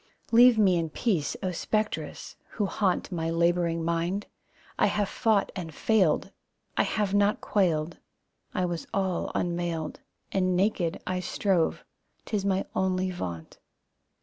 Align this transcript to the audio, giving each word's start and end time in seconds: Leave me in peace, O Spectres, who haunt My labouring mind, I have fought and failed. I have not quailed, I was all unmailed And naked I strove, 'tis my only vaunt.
Leave 0.31 0.57
me 0.57 0.77
in 0.77 0.89
peace, 0.89 1.37
O 1.43 1.51
Spectres, 1.51 2.35
who 2.53 2.65
haunt 2.65 3.11
My 3.11 3.29
labouring 3.29 3.85
mind, 3.85 4.25
I 4.79 4.87
have 4.87 5.07
fought 5.07 5.51
and 5.55 5.75
failed. 5.75 6.31
I 6.75 6.81
have 6.81 7.13
not 7.13 7.39
quailed, 7.39 7.99
I 8.51 8.65
was 8.65 8.87
all 8.95 9.31
unmailed 9.35 9.99
And 10.31 10.57
naked 10.57 10.99
I 11.05 11.19
strove, 11.19 11.85
'tis 12.25 12.43
my 12.43 12.65
only 12.75 13.11
vaunt. 13.11 13.59